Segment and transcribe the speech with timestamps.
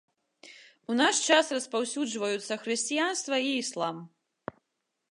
[0.93, 3.95] У наш час распаўсюджваюцца хрысціянства і іслам.